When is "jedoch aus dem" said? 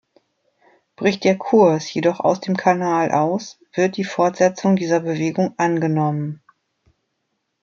1.93-2.57